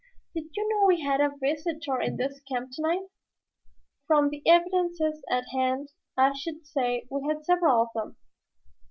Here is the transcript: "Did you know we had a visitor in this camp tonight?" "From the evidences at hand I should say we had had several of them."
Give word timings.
"Did 0.33 0.45
you 0.57 0.67
know 0.67 0.87
we 0.87 1.01
had 1.01 1.21
a 1.21 1.37
visitor 1.39 2.01
in 2.01 2.17
this 2.17 2.39
camp 2.51 2.71
tonight?" 2.73 3.05
"From 4.07 4.31
the 4.31 4.41
evidences 4.47 5.23
at 5.29 5.47
hand 5.49 5.89
I 6.17 6.33
should 6.33 6.65
say 6.65 7.05
we 7.11 7.21
had 7.27 7.37
had 7.37 7.45
several 7.45 7.83
of 7.83 7.89
them." 7.93 8.15